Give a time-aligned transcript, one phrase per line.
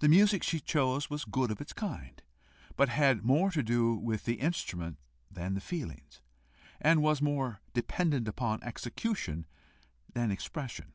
[0.00, 2.20] The music she chose was good of its kind,
[2.76, 4.98] but had more to do with the instrument
[5.30, 6.20] than the feelings,
[6.82, 9.46] and was more dependent upon execution
[10.12, 10.92] than expression.